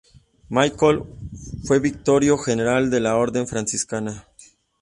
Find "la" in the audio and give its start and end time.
3.01-3.15